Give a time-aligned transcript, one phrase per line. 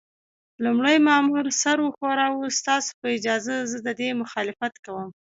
[0.63, 5.09] لومړي مامور سر وښوراوه: ستاسو په اجازه، زه د دې مخالفت کوم.